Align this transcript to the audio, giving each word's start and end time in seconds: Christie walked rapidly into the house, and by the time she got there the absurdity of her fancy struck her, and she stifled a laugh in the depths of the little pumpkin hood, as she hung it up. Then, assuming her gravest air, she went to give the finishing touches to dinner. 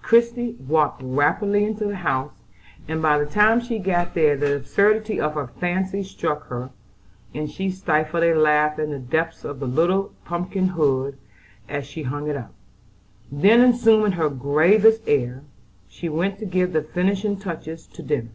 Christie 0.00 0.56
walked 0.66 1.02
rapidly 1.04 1.62
into 1.66 1.84
the 1.84 1.96
house, 1.96 2.32
and 2.88 3.02
by 3.02 3.18
the 3.18 3.26
time 3.26 3.60
she 3.60 3.78
got 3.78 4.14
there 4.14 4.34
the 4.34 4.56
absurdity 4.56 5.20
of 5.20 5.34
her 5.34 5.46
fancy 5.46 6.02
struck 6.02 6.46
her, 6.46 6.70
and 7.34 7.50
she 7.50 7.68
stifled 7.70 8.24
a 8.24 8.34
laugh 8.34 8.78
in 8.78 8.90
the 8.92 8.98
depths 8.98 9.44
of 9.44 9.60
the 9.60 9.66
little 9.66 10.14
pumpkin 10.24 10.68
hood, 10.68 11.18
as 11.68 11.86
she 11.86 12.04
hung 12.04 12.28
it 12.28 12.36
up. 12.38 12.54
Then, 13.30 13.60
assuming 13.60 14.12
her 14.12 14.30
gravest 14.30 15.02
air, 15.06 15.42
she 15.86 16.08
went 16.08 16.38
to 16.38 16.46
give 16.46 16.72
the 16.72 16.80
finishing 16.80 17.36
touches 17.36 17.86
to 17.88 18.02
dinner. 18.02 18.30